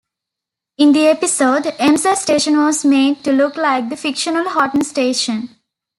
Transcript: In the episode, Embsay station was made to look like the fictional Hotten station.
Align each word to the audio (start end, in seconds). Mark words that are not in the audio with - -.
In 0.79 0.93
the 0.93 1.05
episode, 1.05 1.65
Embsay 1.79 2.15
station 2.15 2.57
was 2.57 2.83
made 2.83 3.23
to 3.23 3.31
look 3.31 3.55
like 3.55 3.89
the 3.89 3.95
fictional 3.95 4.49
Hotten 4.49 4.83
station. 4.83 5.49